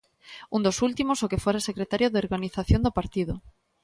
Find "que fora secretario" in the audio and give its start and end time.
1.31-2.07